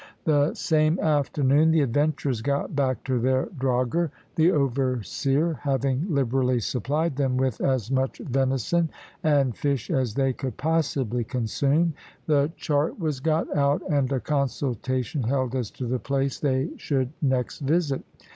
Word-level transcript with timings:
The 0.23 0.55
same 0.55 0.97
afternoon 0.97 1.69
the 1.69 1.81
adventurers 1.81 2.41
got 2.41 2.75
back 2.75 3.03
to 3.03 3.19
their 3.19 3.45
drogher, 3.59 4.09
the 4.33 4.51
overseer 4.51 5.59
having 5.61 6.07
liberally 6.09 6.59
supplied 6.59 7.15
them 7.17 7.37
with 7.37 7.61
as 7.61 7.91
much 7.91 8.17
venison 8.17 8.89
and 9.23 9.55
fish 9.55 9.91
as 9.91 10.15
they 10.15 10.33
could 10.33 10.57
possibly 10.57 11.23
consume. 11.23 11.93
The 12.25 12.51
chart 12.57 12.99
was 12.99 13.19
got 13.19 13.55
out, 13.55 13.83
and 13.91 14.11
a 14.11 14.19
consultation 14.19 15.21
held 15.21 15.53
as 15.53 15.69
to 15.69 15.85
the 15.85 15.99
place 15.99 16.39
they 16.39 16.71
should 16.77 17.13
next 17.21 17.59
visit. 17.59 18.01